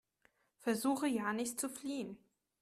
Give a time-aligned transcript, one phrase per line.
[0.63, 2.17] Versuche ja nicht zu fliehen!